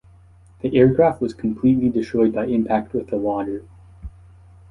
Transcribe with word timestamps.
The 0.61 0.75
aircraft 0.75 1.21
was 1.21 1.35
completely 1.35 1.87
destroyed 1.89 2.33
by 2.33 2.47
impact 2.47 2.93
with 2.93 3.09
the 3.11 3.19
water. 3.19 3.65